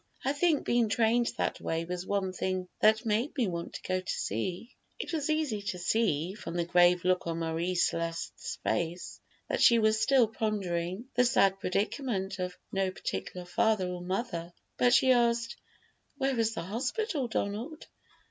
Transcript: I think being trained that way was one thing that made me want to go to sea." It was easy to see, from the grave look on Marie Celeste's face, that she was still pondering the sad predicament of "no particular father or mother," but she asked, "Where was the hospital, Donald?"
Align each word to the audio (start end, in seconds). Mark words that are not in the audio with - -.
I 0.25 0.33
think 0.33 0.65
being 0.65 0.89
trained 0.89 1.31
that 1.37 1.61
way 1.61 1.85
was 1.85 2.07
one 2.07 2.33
thing 2.33 2.67
that 2.79 3.05
made 3.05 3.37
me 3.37 3.47
want 3.47 3.73
to 3.75 3.83
go 3.87 4.01
to 4.01 4.11
sea." 4.11 4.75
It 4.97 5.13
was 5.13 5.29
easy 5.29 5.61
to 5.61 5.77
see, 5.77 6.33
from 6.33 6.55
the 6.55 6.65
grave 6.65 7.05
look 7.05 7.27
on 7.27 7.37
Marie 7.37 7.75
Celeste's 7.75 8.55
face, 8.63 9.21
that 9.47 9.61
she 9.61 9.77
was 9.77 10.01
still 10.01 10.27
pondering 10.27 11.07
the 11.13 11.23
sad 11.23 11.59
predicament 11.59 12.39
of 12.39 12.57
"no 12.71 12.89
particular 12.89 13.45
father 13.45 13.89
or 13.89 14.01
mother," 14.01 14.51
but 14.75 14.91
she 14.91 15.11
asked, 15.11 15.57
"Where 16.17 16.33
was 16.35 16.55
the 16.55 16.63
hospital, 16.63 17.27
Donald?" 17.27 17.85